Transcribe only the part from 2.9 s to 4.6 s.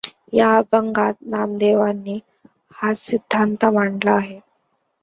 सिद्धान्त मांडला आहे.